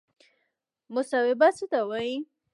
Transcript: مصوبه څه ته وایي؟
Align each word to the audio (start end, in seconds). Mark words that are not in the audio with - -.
مصوبه 0.93 1.47
څه 1.57 1.65
ته 1.71 1.79
وایي؟ 1.89 2.15